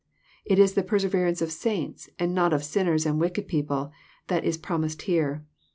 [0.45, 3.91] It is the perseverance of saints, and not of sinners and wicked people,
[4.29, 5.45] that is promised here.